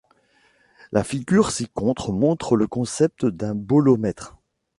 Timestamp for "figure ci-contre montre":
1.03-2.55